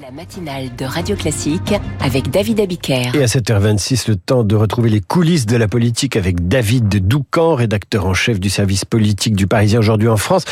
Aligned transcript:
La 0.00 0.10
matinale 0.12 0.76
de 0.76 0.84
Radio 0.84 1.16
Classique 1.16 1.74
avec 2.00 2.30
David 2.30 2.60
Abiker. 2.60 3.10
Et 3.14 3.22
à 3.22 3.26
7h26, 3.26 4.08
le 4.08 4.16
temps 4.16 4.44
de 4.44 4.54
retrouver 4.54 4.90
les 4.90 5.00
coulisses 5.00 5.46
de 5.46 5.56
la 5.56 5.66
politique 5.66 6.14
avec 6.14 6.46
David 6.46 7.08
Doucan, 7.08 7.54
rédacteur 7.54 8.06
en 8.06 8.14
chef 8.14 8.38
du 8.38 8.48
service 8.48 8.84
politique 8.84 9.34
du 9.34 9.46
Parisien 9.46 9.80
aujourd'hui 9.80 10.08
en 10.08 10.16
France. 10.16 10.44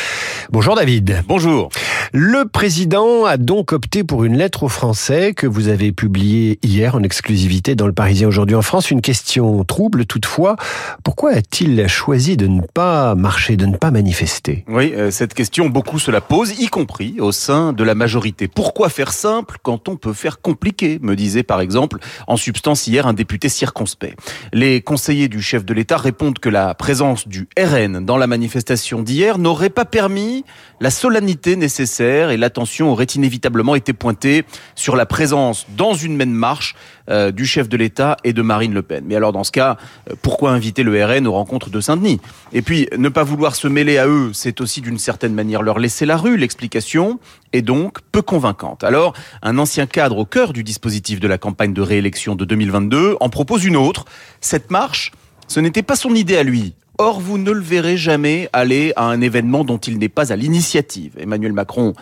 Bonjour 0.51 0.75
David. 0.75 1.23
Bonjour. 1.27 1.69
Le 2.13 2.45
président 2.45 3.25
a 3.25 3.35
donc 3.35 3.73
opté 3.73 4.03
pour 4.03 4.23
une 4.23 4.37
lettre 4.37 4.63
aux 4.63 4.69
Français 4.69 5.33
que 5.33 5.45
vous 5.45 5.67
avez 5.67 5.91
publiée 5.91 6.57
hier 6.63 6.95
en 6.95 7.03
exclusivité 7.03 7.75
dans 7.75 7.85
le 7.85 7.91
Parisien 7.91 8.29
aujourd'hui 8.29 8.55
en 8.55 8.61
France. 8.61 8.91
Une 8.91 9.01
question 9.01 9.65
trouble 9.65 10.05
toutefois. 10.05 10.55
Pourquoi 11.03 11.31
a-t-il 11.31 11.85
choisi 11.87 12.37
de 12.37 12.47
ne 12.47 12.61
pas 12.61 13.13
marcher, 13.15 13.57
de 13.57 13.65
ne 13.65 13.75
pas 13.75 13.91
manifester? 13.91 14.63
Oui, 14.69 14.93
euh, 14.95 15.11
cette 15.11 15.33
question, 15.33 15.67
beaucoup 15.67 15.99
se 15.99 16.09
la 16.09 16.21
posent, 16.21 16.57
y 16.61 16.67
compris 16.67 17.19
au 17.19 17.33
sein 17.33 17.73
de 17.73 17.83
la 17.83 17.93
majorité. 17.93 18.47
Pourquoi 18.47 18.87
faire 18.87 19.11
simple 19.11 19.57
quand 19.61 19.89
on 19.89 19.97
peut 19.97 20.13
faire 20.13 20.39
compliqué 20.39 20.99
me 21.01 21.15
disait 21.15 21.43
par 21.43 21.59
exemple 21.59 21.99
en 22.27 22.37
substance 22.37 22.87
hier 22.87 23.05
un 23.05 23.13
député 23.13 23.49
circonspect. 23.49 24.17
Les 24.53 24.81
conseillers 24.81 25.27
du 25.27 25.41
chef 25.41 25.65
de 25.65 25.73
l'État 25.73 25.97
répondent 25.97 26.39
que 26.39 26.49
la 26.49 26.73
présence 26.73 27.27
du 27.27 27.49
RN 27.59 28.05
dans 28.05 28.17
la 28.17 28.27
manifestation 28.27 29.01
d'hier 29.01 29.37
n'aurait 29.39 29.69
pas 29.69 29.85
permis 29.85 30.45
la 30.79 30.89
solennité 30.89 31.55
nécessaire 31.55 31.96
et 32.01 32.37
l'attention 32.37 32.91
aurait 32.91 33.05
inévitablement 33.05 33.75
été 33.75 33.93
pointée 33.93 34.45
sur 34.75 34.95
la 34.95 35.05
présence 35.05 35.65
dans 35.75 35.93
une 35.93 36.15
même 36.15 36.31
marche 36.31 36.75
euh, 37.09 37.31
du 37.31 37.45
chef 37.45 37.69
de 37.69 37.77
l'État 37.77 38.17
et 38.23 38.33
de 38.33 38.41
Marine 38.41 38.73
Le 38.73 38.81
Pen. 38.81 39.03
Mais 39.07 39.15
alors 39.15 39.31
dans 39.31 39.43
ce 39.43 39.51
cas, 39.51 39.77
euh, 40.09 40.15
pourquoi 40.21 40.51
inviter 40.51 40.83
le 40.83 41.03
RN 41.03 41.27
aux 41.27 41.33
rencontres 41.33 41.69
de 41.69 41.79
Saint-Denis? 41.79 42.19
Et 42.53 42.61
puis 42.61 42.87
ne 42.97 43.09
pas 43.09 43.23
vouloir 43.23 43.55
se 43.55 43.67
mêler 43.67 43.97
à 43.97 44.07
eux, 44.07 44.31
c'est 44.33 44.61
aussi 44.61 44.81
d'une 44.81 44.97
certaine 44.97 45.33
manière 45.33 45.61
leur 45.61 45.79
laisser 45.79 46.05
la 46.05 46.17
rue. 46.17 46.37
L'explication 46.37 47.19
est 47.53 47.61
donc 47.61 47.99
peu 48.11 48.21
convaincante. 48.21 48.83
Alors 48.83 49.13
un 49.41 49.57
ancien 49.57 49.85
cadre 49.85 50.17
au 50.17 50.25
cœur 50.25 50.53
du 50.53 50.63
dispositif 50.63 51.19
de 51.19 51.27
la 51.27 51.37
campagne 51.37 51.73
de 51.73 51.81
réélection 51.81 52.35
de 52.35 52.45
2022 52.45 53.17
en 53.19 53.29
propose 53.29 53.65
une 53.65 53.77
autre. 53.77 54.05
Cette 54.41 54.71
marche, 54.71 55.11
ce 55.47 55.59
n'était 55.59 55.83
pas 55.83 55.95
son 55.95 56.13
idée 56.13 56.37
à 56.37 56.43
lui. 56.43 56.73
Or, 56.99 57.19
vous 57.19 57.37
ne 57.37 57.51
le 57.51 57.61
verrez 57.61 57.95
jamais 57.95 58.49
aller 58.53 58.91
à 58.95 59.03
un 59.03 59.21
événement 59.21 59.63
dont 59.63 59.77
il 59.77 59.99
n'est 59.99 60.09
pas 60.09 60.33
à 60.33 60.35
l'initiative. 60.35 61.13
Emmanuel 61.19 61.53
Macron 61.53 61.93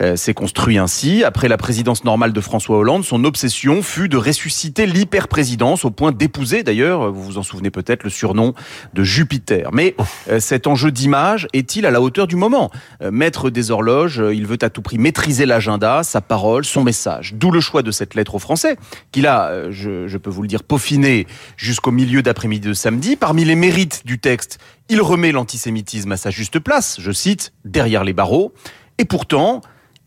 euh, 0.00 0.16
s'est 0.16 0.34
construit 0.34 0.78
ainsi. 0.78 1.24
Après 1.24 1.48
la 1.48 1.56
présidence 1.56 2.04
normale 2.04 2.32
de 2.32 2.40
François 2.40 2.78
Hollande, 2.78 3.04
son 3.04 3.24
obsession 3.24 3.82
fut 3.82 4.08
de 4.08 4.16
ressusciter 4.16 4.86
l'hyper-présidence 4.86 5.84
au 5.84 5.90
point 5.90 6.12
d'épouser, 6.12 6.62
d'ailleurs, 6.62 7.12
vous 7.12 7.22
vous 7.22 7.38
en 7.38 7.42
souvenez 7.42 7.70
peut-être, 7.70 8.04
le 8.04 8.10
surnom 8.10 8.54
de 8.94 9.04
Jupiter. 9.04 9.70
Mais 9.72 9.94
euh, 10.30 10.40
cet 10.40 10.66
enjeu 10.66 10.90
d'image 10.90 11.48
est-il 11.52 11.86
à 11.86 11.90
la 11.90 12.00
hauteur 12.00 12.26
du 12.26 12.36
moment? 12.36 12.70
Euh, 13.02 13.10
Maître 13.10 13.50
des 13.50 13.70
horloges, 13.70 14.22
il 14.32 14.46
veut 14.46 14.58
à 14.62 14.70
tout 14.70 14.82
prix 14.82 14.98
maîtriser 14.98 15.46
l'agenda, 15.46 16.02
sa 16.02 16.20
parole, 16.20 16.64
son 16.64 16.82
message. 16.82 17.34
D'où 17.34 17.50
le 17.50 17.60
choix 17.60 17.82
de 17.82 17.90
cette 17.90 18.14
lettre 18.14 18.34
aux 18.34 18.38
Français, 18.38 18.76
qu'il 19.10 19.26
a, 19.26 19.70
je, 19.70 20.06
je 20.06 20.18
peux 20.18 20.30
vous 20.30 20.42
le 20.42 20.48
dire, 20.48 20.62
peaufiné 20.62 21.26
jusqu'au 21.56 21.90
milieu 21.90 22.22
d'après-midi 22.22 22.68
de 22.68 22.74
samedi. 22.74 23.16
Parmi 23.16 23.44
les 23.44 23.54
mérites 23.54 24.02
du 24.04 24.18
texte, 24.18 24.58
il 24.88 25.00
remet 25.00 25.32
l'antisémitisme 25.32 26.12
à 26.12 26.16
sa 26.16 26.30
juste 26.30 26.58
place, 26.58 26.96
je 27.00 27.12
cite, 27.12 27.52
derrière 27.64 28.04
les 28.04 28.12
barreaux. 28.12 28.52
Et 28.98 29.04
pourtant, 29.04 29.60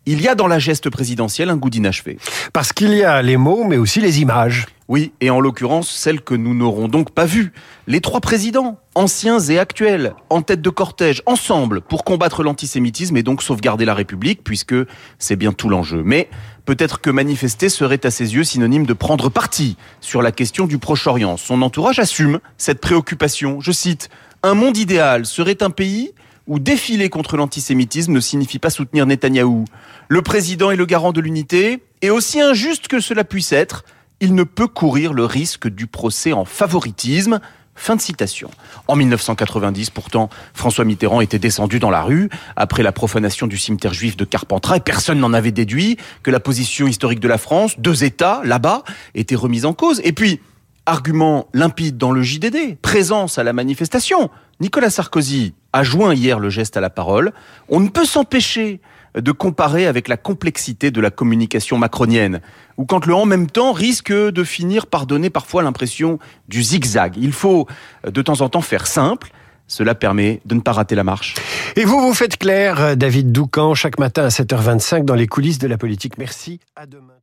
il 0.05 0.21
y 0.21 0.27
a 0.27 0.35
dans 0.35 0.47
la 0.47 0.59
geste 0.59 0.89
présidentielle 0.89 1.49
un 1.49 1.57
goût 1.57 1.69
d'inachevé. 1.69 2.17
Parce 2.53 2.73
qu'il 2.73 2.93
y 2.93 3.03
a 3.03 3.21
les 3.21 3.37
mots, 3.37 3.63
mais 3.63 3.77
aussi 3.77 4.01
les 4.01 4.21
images. 4.21 4.67
Oui, 4.87 5.13
et 5.19 5.31
en 5.31 5.39
l'occurrence, 5.39 5.89
celles 5.89 6.21
que 6.21 6.35
nous 6.35 6.53
n'aurons 6.53 6.87
donc 6.87 7.09
pas 7.09 7.25
vues. 7.25 7.53
Les 7.87 8.01
trois 8.01 8.21
présidents, 8.21 8.77
anciens 8.93 9.39
et 9.39 9.57
actuels, 9.57 10.13
en 10.29 10.43
tête 10.43 10.61
de 10.61 10.69
cortège, 10.69 11.23
ensemble, 11.25 11.81
pour 11.81 12.03
combattre 12.03 12.43
l'antisémitisme 12.43 13.17
et 13.17 13.23
donc 13.23 13.41
sauvegarder 13.41 13.85
la 13.85 13.95
République, 13.95 14.43
puisque 14.43 14.75
c'est 15.17 15.35
bien 15.35 15.53
tout 15.53 15.69
l'enjeu. 15.69 16.03
Mais 16.05 16.29
peut-être 16.65 17.01
que 17.01 17.09
manifester 17.09 17.69
serait 17.69 18.05
à 18.05 18.11
ses 18.11 18.35
yeux 18.35 18.43
synonyme 18.43 18.85
de 18.85 18.93
prendre 18.93 19.29
parti 19.29 19.75
sur 20.01 20.21
la 20.21 20.31
question 20.31 20.67
du 20.67 20.77
Proche-Orient. 20.77 21.37
Son 21.37 21.63
entourage 21.63 21.97
assume 21.97 22.39
cette 22.57 22.79
préoccupation. 22.79 23.59
Je 23.61 23.71
cite, 23.71 24.09
Un 24.43 24.53
monde 24.53 24.77
idéal 24.77 25.25
serait 25.25 25.63
un 25.63 25.71
pays 25.71 26.11
où 26.47 26.59
défiler 26.59 27.09
contre 27.09 27.37
l'antisémitisme 27.37 28.13
ne 28.13 28.19
signifie 28.19 28.59
pas 28.59 28.69
soutenir 28.69 29.05
Netanyahou. 29.05 29.65
Le 30.07 30.21
président 30.21 30.71
est 30.71 30.75
le 30.75 30.85
garant 30.85 31.11
de 31.11 31.21
l'unité, 31.21 31.83
et 32.01 32.09
aussi 32.09 32.39
injuste 32.39 32.87
que 32.87 32.99
cela 32.99 33.23
puisse 33.23 33.51
être, 33.51 33.83
il 34.19 34.35
ne 34.35 34.43
peut 34.43 34.67
courir 34.67 35.13
le 35.13 35.25
risque 35.25 35.67
du 35.67 35.87
procès 35.87 36.33
en 36.33 36.45
favoritisme. 36.45 37.39
Fin 37.77 37.97
de 37.97 38.01
citation. 38.01 38.49
En 38.87 38.95
1990, 38.95 39.89
pourtant, 39.89 40.29
François 40.53 40.85
Mitterrand 40.85 41.19
était 41.19 41.39
descendu 41.39 41.79
dans 41.79 41.89
la 41.89 42.03
rue 42.03 42.29
après 42.55 42.83
la 42.83 42.93
profanation 42.93 43.47
du 43.47 43.57
cimetière 43.57 43.93
juif 43.93 44.15
de 44.15 44.23
Carpentras 44.23 44.77
et 44.77 44.79
personne 44.79 45.19
n'en 45.19 45.33
avait 45.33 45.51
déduit 45.51 45.97
que 46.23 46.31
la 46.31 46.39
position 46.39 46.87
historique 46.87 47.19
de 47.19 47.27
la 47.27 47.37
France, 47.37 47.77
deux 47.77 48.05
États 48.05 48.39
là-bas, 48.45 48.83
était 49.13 49.35
remise 49.35 49.65
en 49.65 49.73
cause. 49.73 49.99
Et 50.05 50.13
puis, 50.13 50.39
argument 50.85 51.47
limpide 51.53 51.97
dans 51.97 52.11
le 52.11 52.21
JDD, 52.21 52.77
présence 52.81 53.37
à 53.37 53.43
la 53.43 53.51
manifestation. 53.51 54.29
Nicolas 54.61 54.89
Sarkozy 54.89 55.53
a 55.75 55.83
joint 55.83 56.13
hier 56.13 56.39
le 56.39 56.49
geste 56.49 56.77
à 56.77 56.81
la 56.81 56.89
parole. 56.89 57.33
On 57.67 57.81
ne 57.81 57.89
peut 57.89 58.05
s'empêcher 58.05 58.79
de 59.13 59.31
comparer 59.31 59.87
avec 59.87 60.07
la 60.07 60.17
complexité 60.17 60.89
de 60.89 61.01
la 61.01 61.11
communication 61.11 61.77
macronienne, 61.77 62.41
ou 62.77 62.85
quand 62.85 63.05
le 63.05 63.13
en 63.13 63.25
même 63.25 63.49
temps 63.49 63.73
risque 63.73 64.11
de 64.11 64.43
finir 64.43 64.87
par 64.87 65.05
donner 65.05 65.29
parfois 65.29 65.63
l'impression 65.63 66.17
du 66.47 66.63
zigzag. 66.63 67.15
Il 67.17 67.33
faut 67.33 67.67
de 68.05 68.21
temps 68.21 68.41
en 68.41 68.49
temps 68.49 68.61
faire 68.61 68.87
simple. 68.87 69.31
Cela 69.67 69.95
permet 69.95 70.41
de 70.45 70.55
ne 70.55 70.61
pas 70.61 70.73
rater 70.73 70.95
la 70.95 71.03
marche. 71.03 71.33
Et 71.75 71.85
vous, 71.85 71.99
vous 71.99 72.13
faites 72.13 72.37
clair, 72.37 72.95
David 72.95 73.31
Doucan, 73.31 73.73
chaque 73.73 73.97
matin 73.97 74.23
à 74.23 74.27
7h25 74.27 75.05
dans 75.05 75.15
les 75.15 75.27
coulisses 75.27 75.57
de 75.57 75.67
la 75.67 75.77
politique. 75.77 76.17
Merci. 76.19 76.59
À 76.75 76.85
demain. 76.85 77.15